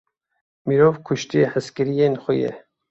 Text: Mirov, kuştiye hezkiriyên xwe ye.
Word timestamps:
Mirov, 0.69 0.97
kuştiye 1.11 1.47
hezkiriyên 1.53 2.15
xwe 2.23 2.33
ye. 2.41 2.51